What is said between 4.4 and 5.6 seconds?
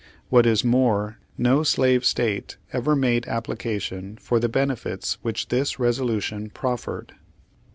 benefits which